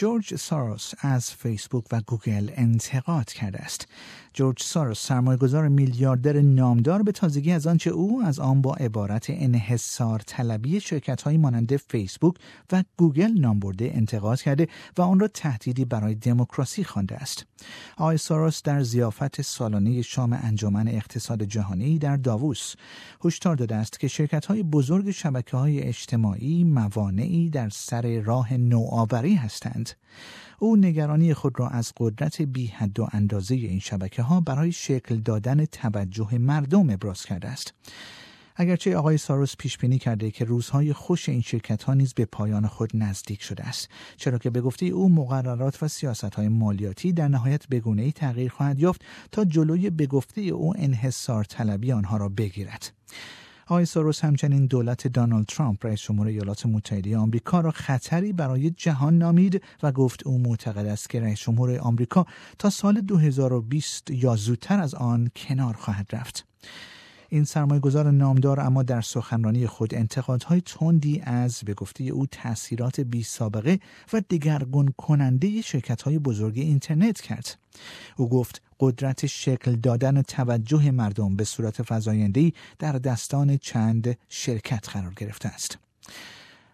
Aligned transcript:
جورج 0.00 0.34
سوروس 0.34 0.92
از 0.98 1.30
فیسبوک 1.30 1.84
و 1.92 2.00
گوگل 2.00 2.50
انتقاد 2.54 3.32
کرده 3.32 3.58
است. 3.58 3.88
جورج 4.40 4.62
سوروس 4.62 5.06
سرمایه‌گذار 5.06 5.68
میلیاردر 5.68 6.40
نامدار 6.40 7.02
به 7.02 7.12
تازگی 7.12 7.52
از 7.52 7.66
آنچه 7.66 7.90
او 7.90 8.22
از 8.22 8.38
آن 8.38 8.62
با 8.62 8.74
عبارت 8.74 9.26
انحصار 9.28 10.18
طلبی 10.18 10.80
شرکت 10.80 11.22
های 11.22 11.38
مانند 11.38 11.76
فیسبوک 11.76 12.34
و 12.72 12.84
گوگل 12.96 13.30
نام 13.30 13.58
برده 13.58 13.90
انتقاد 13.94 14.42
کرده 14.42 14.68
و 14.98 15.02
آن 15.02 15.20
را 15.20 15.28
تهدیدی 15.28 15.84
برای 15.84 16.14
دموکراسی 16.14 16.84
خوانده 16.84 17.16
است. 17.16 17.46
آقای 17.96 18.16
سوروس 18.16 18.62
در 18.62 18.82
ضیافت 18.82 19.42
سالانه 19.42 20.02
شام 20.02 20.32
انجمن 20.32 20.88
اقتصاد 20.88 21.42
جهانی 21.42 21.98
در 21.98 22.16
داووس 22.16 22.74
هشدار 23.24 23.56
داده 23.56 23.74
است 23.76 24.00
که 24.00 24.08
شرکت 24.08 24.46
های 24.46 24.62
بزرگ 24.62 25.10
شبکه 25.10 25.56
های 25.56 25.82
اجتماعی 25.82 26.64
موانعی 26.64 27.50
در 27.50 27.68
سر 27.68 28.20
راه 28.20 28.54
نوآوری 28.54 29.34
هستند. 29.34 29.90
او 30.62 30.76
نگرانی 30.76 31.34
خود 31.34 31.60
را 31.60 31.68
از 31.68 31.92
قدرت 31.96 32.42
بی 32.42 32.66
حد 32.66 33.00
و 33.00 33.08
اندازه 33.12 33.54
این 33.54 33.78
شبکه 33.78 34.22
ها 34.22 34.40
برای 34.40 34.72
شکل 34.72 35.16
دادن 35.16 35.64
توجه 35.64 36.38
مردم 36.38 36.90
ابراز 36.90 37.24
کرده 37.24 37.48
است. 37.48 37.74
اگرچه 38.56 38.96
آقای 38.96 39.18
ساروس 39.18 39.56
پیش 39.56 39.78
بینی 39.78 39.98
کرده 39.98 40.30
که 40.30 40.44
روزهای 40.44 40.92
خوش 40.92 41.28
این 41.28 41.40
شرکت 41.40 41.82
ها 41.82 41.94
نیز 41.94 42.14
به 42.14 42.24
پایان 42.24 42.66
خود 42.66 42.90
نزدیک 42.94 43.42
شده 43.42 43.64
است 43.64 43.88
چرا 44.16 44.38
که 44.38 44.50
به 44.50 44.60
گفته 44.60 44.86
او 44.86 45.08
مقررات 45.08 45.82
و 45.82 45.88
سیاست 45.88 46.34
های 46.34 46.48
مالیاتی 46.48 47.12
در 47.12 47.28
نهایت 47.28 47.68
بگونه 47.68 48.02
ای 48.02 48.12
تغییر 48.12 48.50
خواهد 48.50 48.78
یافت 48.78 49.04
تا 49.32 49.44
جلوی 49.44 49.90
به 49.90 50.06
گفته 50.06 50.40
او 50.40 50.74
انحصار 50.78 51.44
طلبی 51.44 51.92
آنها 51.92 52.16
را 52.16 52.28
بگیرد 52.28 52.92
آقای 53.70 53.84
ساروس 53.84 54.24
همچنین 54.24 54.66
دولت 54.66 55.06
دونالد 55.06 55.46
ترامپ 55.46 55.86
رئیس 55.86 56.00
جمهور 56.00 56.26
ایالات 56.26 56.66
متحده 56.66 57.16
آمریکا 57.16 57.60
را 57.60 57.70
خطری 57.70 58.32
برای 58.32 58.70
جهان 58.70 59.18
نامید 59.18 59.62
و 59.82 59.92
گفت 59.92 60.26
او 60.26 60.38
معتقد 60.38 60.86
است 60.86 61.10
که 61.10 61.20
رئیس 61.20 61.40
جمهور 61.40 61.78
آمریکا 61.78 62.26
تا 62.58 62.70
سال 62.70 63.00
2020 63.00 64.10
یا 64.10 64.36
زودتر 64.36 64.80
از 64.80 64.94
آن 64.94 65.30
کنار 65.36 65.74
خواهد 65.74 66.06
رفت. 66.12 66.46
این 67.28 67.44
سرمایه 67.44 67.80
گذار 67.80 68.10
نامدار 68.10 68.60
اما 68.60 68.82
در 68.82 69.00
سخنرانی 69.00 69.66
خود 69.66 69.94
انتقادهای 69.94 70.60
تندی 70.60 71.20
از 71.24 71.60
به 71.66 71.74
گفته 71.74 72.04
او 72.04 72.26
تاثیرات 72.26 73.00
بی 73.00 73.22
سابقه 73.22 73.80
و 74.12 74.22
دگرگون 74.30 74.94
کننده 74.98 75.60
شرکت 75.60 76.02
های 76.02 76.18
بزرگ 76.18 76.58
اینترنت 76.58 77.20
کرد. 77.20 77.58
او 78.16 78.28
گفت 78.28 78.62
قدرت 78.80 79.26
شکل 79.26 79.76
دادن 79.76 80.22
توجه 80.22 80.90
مردم 80.90 81.36
به 81.36 81.44
صورت 81.44 81.82
فزاینده‌ای 81.82 82.52
در 82.78 82.92
دستان 82.92 83.56
چند 83.56 84.16
شرکت 84.28 84.88
قرار 84.88 85.12
گرفته 85.16 85.48
است. 85.48 85.78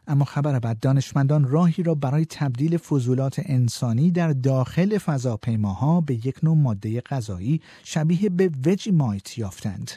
اما 0.09 0.25
خبر 0.25 0.59
بعد 0.59 0.81
دانشمندان 0.81 1.49
راهی 1.49 1.83
را 1.83 1.95
برای 1.95 2.25
تبدیل 2.25 2.77
فضولات 2.77 3.41
انسانی 3.45 4.11
در 4.11 4.33
داخل 4.33 4.99
فضاپیماها 4.99 6.01
به 6.01 6.15
یک 6.15 6.37
نوع 6.43 6.57
ماده 6.57 7.01
غذایی 7.01 7.61
شبیه 7.85 8.29
به 8.29 8.51
وجیمایت 8.67 9.39
یافتند. 9.39 9.91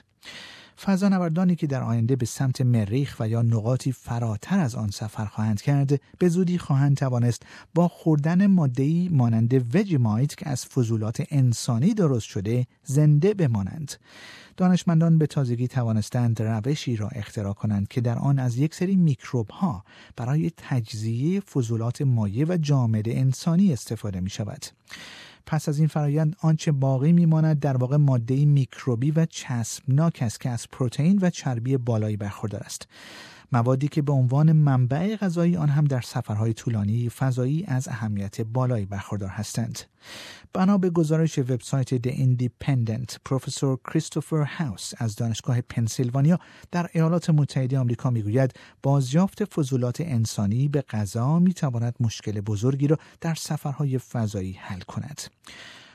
فضانوردانی 0.85 1.55
که 1.55 1.67
در 1.67 1.83
آینده 1.83 2.15
به 2.15 2.25
سمت 2.25 2.61
مریخ 2.61 3.15
و 3.19 3.29
یا 3.29 3.41
نقاطی 3.41 3.91
فراتر 3.91 4.59
از 4.59 4.75
آن 4.75 4.89
سفر 4.89 5.25
خواهند 5.25 5.61
کرد 5.61 6.01
به 6.19 6.29
زودی 6.29 6.57
خواهند 6.57 6.97
توانست 6.97 7.43
با 7.75 7.87
خوردن 7.87 8.47
ماده‌ای 8.47 9.09
مانند 9.11 9.75
وجیمایت 9.75 10.35
که 10.35 10.49
از 10.49 10.65
فضولات 10.65 11.23
انسانی 11.29 11.93
درست 11.93 12.25
شده 12.25 12.67
زنده 12.83 13.33
بمانند 13.33 13.91
دانشمندان 14.57 15.17
به 15.17 15.27
تازگی 15.27 15.67
توانستند 15.67 16.41
روشی 16.41 16.95
را 16.95 17.07
اختراع 17.07 17.53
کنند 17.53 17.87
که 17.87 18.01
در 18.01 18.17
آن 18.17 18.39
از 18.39 18.57
یک 18.57 18.75
سری 18.75 18.95
میکروب 18.95 19.49
ها 19.49 19.83
برای 20.15 20.51
تجزیه 20.57 21.39
فضولات 21.39 22.01
مایع 22.01 22.45
و 22.49 22.57
جامد 22.57 23.09
انسانی 23.09 23.73
استفاده 23.73 24.19
می 24.19 24.29
شود. 24.29 24.65
پس 25.45 25.69
از 25.69 25.79
این 25.79 25.87
فرایند 25.87 26.35
آنچه 26.41 26.71
باقی 26.71 27.13
میماند 27.13 27.59
در 27.59 27.77
واقع 27.77 27.97
ماده 27.97 28.45
میکروبی 28.45 29.11
و 29.11 29.25
چسبناک 29.25 30.19
است 30.21 30.39
که 30.39 30.49
از 30.49 30.67
پروتئین 30.71 31.19
و 31.21 31.29
چربی 31.29 31.77
بالایی 31.77 32.17
برخوردار 32.17 32.61
است. 32.63 32.87
موادی 33.51 33.87
که 33.87 34.01
به 34.01 34.11
عنوان 34.11 34.51
منبع 34.51 35.15
غذایی 35.15 35.57
آن 35.57 35.69
هم 35.69 35.85
در 35.85 36.01
سفرهای 36.01 36.53
طولانی 36.53 37.09
فضایی 37.09 37.65
از 37.67 37.87
اهمیت 37.87 38.41
بالایی 38.41 38.85
برخوردار 38.85 39.29
هستند. 39.29 39.79
بنا 40.53 40.77
به 40.77 40.89
گزارش 40.89 41.39
وبسایت 41.39 42.07
The 42.07 42.11
Independent 42.11 43.17
پروفسور 43.25 43.79
کریستوفر 43.85 44.43
هاوس 44.43 44.91
از 44.97 45.15
دانشگاه 45.15 45.61
پنسیلوانیا 45.61 46.39
در 46.71 46.89
ایالات 46.93 47.29
متحده 47.29 47.79
آمریکا 47.79 48.09
می‌گوید 48.09 48.53
بازیافت 48.83 49.45
فضولات 49.45 50.01
انسانی 50.01 50.67
به 50.67 50.81
غذا 50.81 51.39
می‌تواند 51.39 51.95
مشکل 51.99 52.41
بزرگی 52.41 52.87
را 52.87 52.97
در 53.21 53.35
سفرهای 53.35 53.97
فضایی 53.97 54.53
حل 54.53 54.79
کند. 54.79 55.21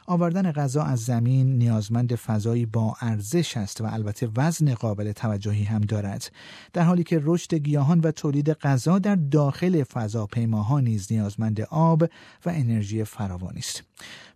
آوردن 0.06 0.52
غذا 0.52 0.82
از 0.82 1.04
زمین 1.04 1.58
نیازمند 1.58 2.14
فضایی 2.14 2.66
با 2.66 2.96
ارزش 3.00 3.56
است 3.56 3.80
و 3.80 3.84
البته 3.84 4.28
وزن 4.36 4.74
قابل 4.74 5.12
توجهی 5.12 5.64
هم 5.64 5.80
دارد. 5.80 6.32
در 6.72 6.82
حالی 6.82 7.04
که 7.04 7.20
رشد 7.22 7.54
گیاهان 7.54 8.00
و 8.00 8.10
تولید 8.10 8.50
غذا 8.50 8.98
در 8.98 9.14
داخل 9.14 9.82
فضاپیماها 9.82 10.80
نیز 10.80 11.12
نیازمند 11.12 11.60
آب 11.60 12.02
و 12.46 12.50
انرژی 12.50 13.04
فراوانی 13.04 13.58
است. 13.58 13.82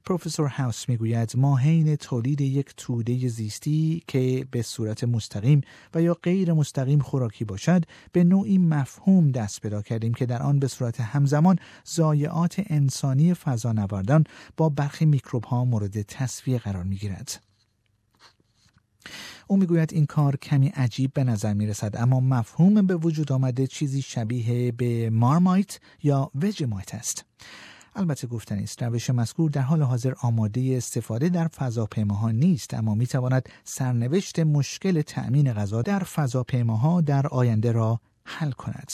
پروفسور 0.04 0.48
هاوس 0.48 0.88
می‌گوید 0.88 1.32
ما 1.36 1.56
حین 1.56 1.96
تولید 1.96 2.40
یک 2.40 2.74
توده 2.76 3.28
زیستی 3.28 4.02
که 4.06 4.46
به 4.50 4.62
صورت 4.62 5.04
مستقیم 5.04 5.60
و 5.94 6.02
یا 6.02 6.14
غیر 6.22 6.52
مستقیم 6.52 6.98
خوراکی 6.98 7.44
باشد 7.44 7.84
به 8.12 8.24
نوعی 8.24 8.58
مفهوم 8.58 9.30
دست 9.30 9.60
پیدا 9.60 9.82
کردیم 9.82 10.14
که 10.14 10.26
در 10.26 10.42
آن 10.42 10.58
به 10.58 10.66
صورت 10.68 11.00
همزمان 11.00 11.58
ضایعات 11.88 12.62
انسانی 12.66 13.34
فضانوردان 13.34 14.24
با 14.56 14.68
برخی 14.68 15.04
میکروب 15.04 15.44
ها 15.44 15.57
مورد 15.64 16.02
تصفیه 16.02 16.58
قرار 16.58 16.84
می 16.84 16.96
گیرد. 16.96 17.41
او 19.46 19.56
می‌گوید 19.56 19.92
این 19.92 20.06
کار 20.06 20.36
کمی 20.36 20.69
عجیب 20.69 21.12
به 21.12 21.24
نظر 21.24 21.54
می 21.54 21.66
رسد 21.66 21.96
اما 21.96 22.20
مفهوم 22.20 22.86
به 22.86 22.96
وجود 22.96 23.32
آمده 23.32 23.66
چیزی 23.66 24.02
شبیه 24.02 24.72
به 24.72 25.10
مارمایت 25.10 25.80
یا 26.02 26.30
وجمایت 26.34 26.94
است. 26.94 27.24
البته 27.97 28.26
گفتنی 28.26 28.62
است 28.62 28.82
روش 28.82 29.10
مذکور 29.10 29.50
در 29.50 29.60
حال 29.62 29.82
حاضر 29.82 30.14
آماده 30.22 30.74
استفاده 30.76 31.28
در 31.28 31.48
فضاپیماها 31.48 32.30
نیست 32.30 32.74
اما 32.74 32.94
می 32.94 33.06
تواند 33.06 33.48
سرنوشت 33.64 34.38
مشکل 34.38 35.02
تأمین 35.02 35.52
غذا 35.52 35.82
در 35.82 35.98
فضاپیماها 35.98 37.00
در 37.00 37.26
آینده 37.26 37.72
را 37.72 38.00
حل 38.24 38.50
کند 38.50 38.92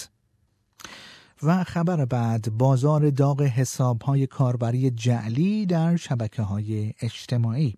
و 1.45 1.65
خبر 1.65 2.05
بعد 2.05 2.59
بازار 2.59 3.11
داغ 3.11 3.43
حساب 3.43 4.03
های 4.03 4.27
کاربری 4.27 4.91
جعلی 4.91 5.67
در 5.67 5.97
شبکه 5.97 6.43
های 6.43 6.93
اجتماعی. 7.01 7.75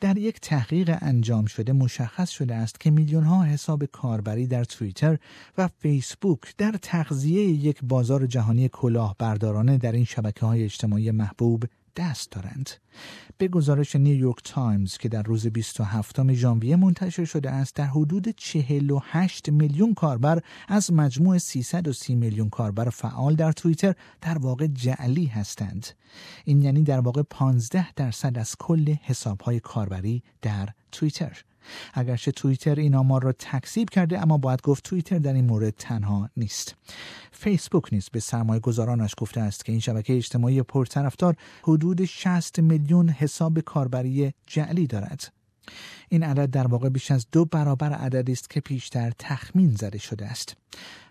در 0.00 0.18
یک 0.18 0.40
تحقیق 0.40 0.98
انجام 1.00 1.46
شده 1.46 1.72
مشخص 1.72 2.30
شده 2.30 2.54
است 2.54 2.80
که 2.80 2.90
میلیون 2.90 3.24
ها 3.24 3.44
حساب 3.44 3.84
کاربری 3.84 4.46
در 4.46 4.64
توییتر 4.64 5.18
و 5.58 5.68
فیسبوک 5.68 6.56
در 6.58 6.72
تغذیه 6.82 7.42
یک 7.42 7.78
بازار 7.82 8.26
جهانی 8.26 8.68
کلاهبردارانه 8.68 9.78
در 9.78 9.92
این 9.92 10.04
شبکه 10.04 10.46
های 10.46 10.64
اجتماعی 10.64 11.10
محبوب 11.10 11.64
دست 11.96 12.30
دارند. 12.30 12.70
به 13.38 13.48
گزارش 13.48 13.96
نیویورک 13.96 14.36
تایمز 14.44 14.98
که 14.98 15.08
در 15.08 15.22
روز 15.22 15.46
27 15.46 16.32
ژانویه 16.32 16.76
منتشر 16.76 17.24
شده 17.24 17.50
است 17.50 17.74
در 17.74 17.86
حدود 17.86 18.28
48 18.28 19.48
میلیون 19.48 19.94
کاربر 19.94 20.42
از 20.68 20.92
مجموع 20.92 21.38
330 21.38 22.14
میلیون 22.14 22.50
کاربر 22.50 22.90
فعال 22.90 23.34
در 23.34 23.52
توییتر 23.52 23.94
در 24.20 24.38
واقع 24.38 24.66
جعلی 24.66 25.26
هستند. 25.26 25.86
این 26.44 26.62
یعنی 26.62 26.82
در 26.82 27.00
واقع 27.00 27.22
15 27.22 27.92
درصد 27.92 28.38
از 28.38 28.56
کل 28.58 28.94
حسابهای 29.02 29.60
کاربری 29.60 30.22
در 30.42 30.68
توییتر. 30.92 31.44
اگرچه 31.94 32.32
توییتر 32.32 32.74
این 32.74 32.94
آمار 32.94 33.22
را 33.22 33.32
تکذیب 33.32 33.90
کرده 33.90 34.22
اما 34.22 34.38
باید 34.38 34.62
گفت 34.62 34.84
توییتر 34.84 35.18
در 35.18 35.32
این 35.32 35.44
مورد 35.44 35.74
تنها 35.78 36.30
نیست. 36.36 36.74
فیسبوک 37.32 37.92
نیز 37.92 38.08
به 38.12 38.20
سرمایه 38.20 38.60
گذارانش 38.60 39.14
گفته 39.18 39.40
است 39.40 39.64
که 39.64 39.72
این 39.72 39.80
شبکه 39.80 40.16
اجتماعی 40.16 40.62
پرطرفدار 40.62 41.36
حدود 41.62 42.04
60 42.04 42.58
میلیون 42.58 43.08
حساب 43.08 43.60
کاربری 43.60 44.34
جعلی 44.46 44.86
دارد. 44.86 45.41
این 46.08 46.22
عدد 46.22 46.50
در 46.50 46.66
واقع 46.66 46.88
بیش 46.88 47.10
از 47.10 47.26
دو 47.32 47.44
برابر 47.44 47.92
عددی 47.92 48.32
است 48.32 48.50
که 48.50 48.60
پیشتر 48.60 49.12
تخمین 49.18 49.70
زده 49.70 49.98
شده 49.98 50.26
است. 50.26 50.56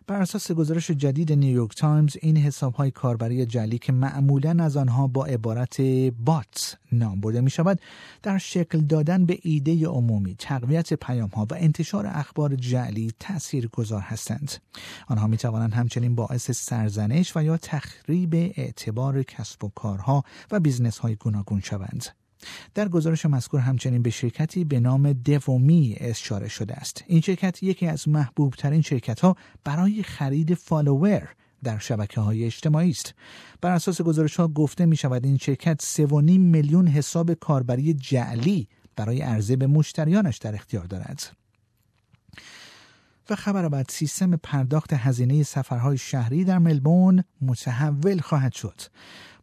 بر 0.07 0.21
اساس 0.21 0.51
گزارش 0.51 0.91
جدید 0.91 1.33
نیویورک 1.33 1.75
تایمز 1.75 2.17
این 2.21 2.37
حساب 2.37 2.73
های 2.73 2.91
کاربری 2.91 3.45
جعلی 3.45 3.77
که 3.77 3.91
معمولا 3.91 4.63
از 4.63 4.77
آنها 4.77 5.07
با 5.07 5.25
عبارت 5.25 5.81
bot 6.25 6.77
نام 6.91 7.21
برده 7.21 7.41
می 7.41 7.49
شود 7.49 7.79
در 8.23 8.37
شکل 8.37 8.79
دادن 8.79 9.25
به 9.25 9.39
ایده 9.41 9.87
عمومی 9.87 10.35
تقویت 10.35 10.93
پیام 10.93 11.29
ها 11.29 11.47
و 11.51 11.53
انتشار 11.57 12.07
اخبار 12.07 12.55
جعلی 12.55 13.11
تأثیر 13.19 13.67
گذار 13.67 14.01
هستند. 14.01 14.51
آنها 15.07 15.27
می 15.27 15.37
توانند 15.37 15.73
همچنین 15.73 16.15
باعث 16.15 16.51
سرزنش 16.51 17.37
و 17.37 17.43
یا 17.43 17.57
تخریب 17.57 18.35
اعتبار 18.35 19.23
کسب 19.23 19.63
و 19.63 19.69
کارها 19.75 20.23
و 20.51 20.59
business 20.59 20.97
های 20.97 21.15
گوناگون 21.15 21.59
شوند. 21.59 22.20
در 22.73 22.89
گزارش 22.89 23.25
مذکور 23.25 23.59
همچنین 23.59 24.01
به 24.01 24.09
شرکتی 24.09 24.63
به 24.63 24.79
نام 24.79 25.13
Devumi 25.13 25.95
اشاره 25.99 26.47
شده 26.47 26.73
است. 26.73 27.03
این 27.07 27.21
شرکت 27.21 27.63
یکی 27.63 27.87
از 27.87 28.07
محبوب 28.07 28.53
ترین 28.53 28.81
شرکت 28.81 29.19
ها 29.19 29.35
برای 29.63 30.03
خرید 30.03 30.53
follower 30.53 31.29
در 31.63 31.79
شبکه 31.79 32.21
های 32.21 32.45
اجتماعی 32.45 32.89
است. 32.89 33.13
بر 33.61 33.71
اساس 33.71 34.01
گزارش 34.01 34.35
ها 34.35 34.47
گفته 34.47 34.85
می 34.85 34.95
شود 34.95 35.25
این 35.25 35.37
شرکت 35.37 35.81
3.5 35.81 36.07
میلیون 36.39 36.87
حساب 36.87 37.33
کاربری 37.33 37.93
جعلی 37.93 38.67
برای 38.95 39.21
عرضه 39.21 39.55
به 39.55 39.67
مشتریانش 39.67 40.37
در 40.37 40.55
اختیار 40.55 40.85
دارد. 40.85 41.23
و 43.29 43.35
خبر 43.35 43.69
بعد 43.69 43.85
سیستم 43.89 44.35
پرداخت 44.35 44.93
هزینه 44.93 45.43
سفرهای 45.43 45.97
شهری 45.97 46.43
در 46.43 46.59
ملبورن 46.59 47.23
متحول 47.41 48.19
خواهد 48.19 48.53
شد. 48.53 48.81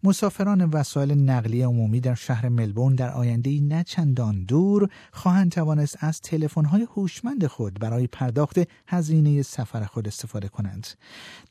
مسافران 0.03 0.65
وسایل 0.65 1.13
نقلیه 1.13 1.67
عمومی 1.67 2.01
در 2.01 2.15
شهر 2.15 2.49
ملبورن 2.49 2.95
در 2.95 3.11
آینده 3.11 3.61
نه 3.61 3.85
چندان 3.85 4.45
دور 4.45 4.89
خواهند 5.13 5.53
توانست 5.53 5.97
از 6.01 6.21
تلفن‌های 6.21 6.87
هوشمند 6.97 7.47
خود 7.47 7.81
برای 7.81 8.07
پرداخت 8.07 8.57
هزینه 8.87 9.43
سفر 9.43 9.85
خود 9.85 10.09
استفاده 10.09 10.49
کنند. 10.49 10.87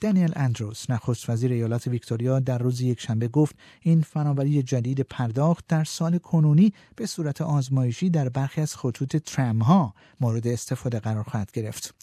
دانیل 0.02 0.32
اندروس 0.36 0.90
نخست 0.90 1.30
وزیر 1.30 1.52
ایالات 1.52 1.88
ویکتوریا 1.88 2.40
در 2.40 2.58
روز 2.58 2.82
یکشنبه 2.82 3.28
گفت 3.28 3.56
این 3.82 4.02
فناوری 4.02 4.64
جدید 4.64 5.02
پرداخت 5.02 5.66
در 5.68 5.84
سال 5.84 6.18
کنونی 6.18 6.74
به 6.96 7.06
صورت 7.06 7.42
آزمایشی 7.42 8.10
در 8.10 8.30
برخی 8.30 8.62
از 8.62 8.76
خطوط 8.76 9.16
ترم 9.16 9.60
ها 9.60 9.94
مورد 10.20 10.48
استفاده 10.48 11.00
قرار 11.00 11.24
خواهد 11.24 11.52
گرفت. 11.52 11.96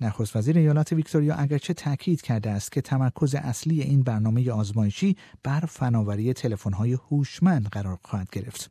نخست 0.00 0.36
وزیر 0.36 0.58
ایالات 0.58 0.92
ویکتوریا 0.92 1.34
اگرچه 1.34 1.74
تاکید 1.74 2.22
کرده 2.22 2.50
است 2.50 2.72
که 2.72 2.80
تمرکز 2.80 3.34
اصلی 3.34 3.82
این 3.82 4.02
برنامه 4.02 4.50
آزمایشی 4.50 5.16
بر 5.42 5.60
فناوری 5.86 6.32
تلفن‌های 6.32 6.92
هوشمند 6.92 7.68
قرار 7.68 7.98
خواهد 8.02 8.28
گرفت. 8.32 8.70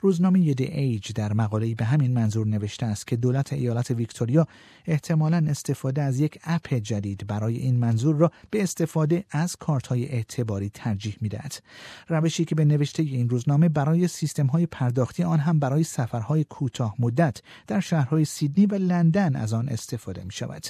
روزنامه 0.00 0.54
دی 0.54 0.64
ایج 0.64 1.12
در 1.12 1.32
مقاله‌ای 1.32 1.74
به 1.74 1.84
همین 1.84 2.12
منظور 2.12 2.46
نوشته 2.46 2.86
است 2.86 3.06
که 3.06 3.16
دولت 3.16 3.52
ایالات 3.52 3.90
ویکتوریا 3.90 4.46
احتمالا 4.86 5.46
استفاده 5.48 6.02
از 6.02 6.20
یک 6.20 6.38
اپ 6.44 6.74
جدید 6.74 7.26
برای 7.26 7.56
این 7.56 7.76
منظور 7.76 8.16
را 8.16 8.32
به 8.50 8.62
استفاده 8.62 9.24
از 9.30 9.56
کارت‌های 9.56 10.08
اعتباری 10.08 10.70
ترجیح 10.74 11.16
می‌دهد. 11.20 11.62
روشی 12.08 12.44
که 12.44 12.54
به 12.54 12.64
نوشته 12.64 13.02
این 13.02 13.28
روزنامه 13.28 13.68
برای 13.68 14.08
سیستم‌های 14.08 14.66
پرداختی 14.66 15.22
آن 15.22 15.38
هم 15.38 15.58
برای 15.58 15.84
سفرهای 15.84 16.44
کوتاه 16.44 16.94
مدت 16.98 17.42
در 17.66 17.80
شهرهای 17.80 18.24
سیدنی 18.24 18.66
و 18.66 18.74
لندن 18.74 19.36
از 19.36 19.52
آن 19.52 19.68
استفاده 19.68 20.24
می 20.24 20.32
شود. 20.32 20.66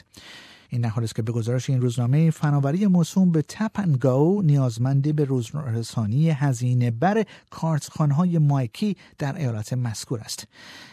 این 0.69 0.85
نحال 0.85 1.05
است 1.05 1.15
که 1.15 1.23
به 1.23 1.33
گزارش 1.33 1.71
این 1.71 1.81
روزنامه 1.81 2.31
فناوری 2.31 2.87
موسوم 2.87 3.33
به 3.33 3.43
تپ 3.43 3.81
گو 3.81 4.43
نیازمند 4.43 5.17
به 5.17 5.25
روزرسانی 5.25 6.31
هزینه 6.31 6.91
بر 6.91 7.25
کارتخانهای 7.51 8.39
مایکی 8.39 8.97
در 9.19 9.37
ایالت 9.37 9.73
مذکور 9.73 10.21
است. 10.21 10.47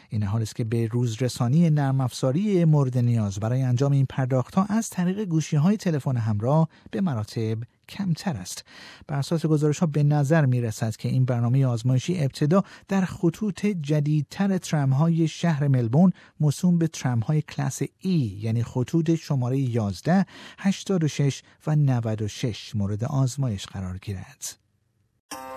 این 0.09 0.23
حال 0.23 0.41
است 0.41 0.55
که 0.55 0.63
به 0.63 0.87
روزرسانی 0.87 1.69
نرم 1.69 2.01
افزاری 2.01 2.65
مورد 2.65 2.97
نیاز 2.97 3.39
برای 3.39 3.61
انجام 3.61 3.91
این 3.91 4.05
پرداخت 4.09 4.55
ها 4.55 4.65
از 4.69 4.89
طریق 4.89 5.25
گوشی 5.25 5.55
های 5.55 5.77
تلفن 5.77 6.17
همراه 6.17 6.69
به 6.91 7.01
مراتب 7.01 7.57
کمتر 7.89 8.37
است. 8.37 8.65
بر 9.07 9.17
اساس 9.17 9.45
گزارش 9.45 9.79
ها 9.79 9.85
به 9.85 10.03
نظر 10.03 10.45
می 10.45 10.61
رسد 10.61 10.95
که 10.95 11.09
این 11.09 11.25
برنامه 11.25 11.65
آزمایشی 11.65 12.23
ابتدا 12.23 12.63
در 12.87 13.01
خطوط 13.01 13.65
جدیدتر 13.65 14.57
ترم 14.57 14.93
های 14.93 15.27
شهر 15.27 15.67
ملبون 15.67 16.13
موسوم 16.39 16.77
به 16.77 16.87
ترم 16.87 17.19
های 17.19 17.41
کلاس 17.41 17.81
ای 17.99 18.39
یعنی 18.41 18.63
خطوط 18.63 19.15
شماره 19.15 19.57
11 19.57 20.25
86 20.57 21.41
و 21.67 21.75
96 21.75 22.75
مورد 22.75 23.03
آزمایش 23.03 23.65
قرار 23.65 23.97
گیرد. 23.97 24.64